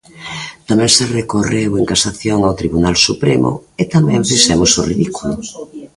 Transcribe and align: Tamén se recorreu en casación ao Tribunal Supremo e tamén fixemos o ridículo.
Tamén 0.67 0.91
se 0.97 1.03
recorreu 1.17 1.71
en 1.79 1.85
casación 1.91 2.39
ao 2.43 2.57
Tribunal 2.61 2.95
Supremo 3.07 3.51
e 3.81 3.83
tamén 3.93 4.27
fixemos 4.29 4.71
o 4.79 4.81
ridículo. 4.91 5.35